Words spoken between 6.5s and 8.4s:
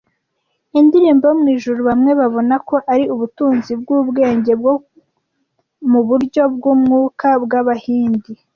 bw’umwuka bw’Abahindi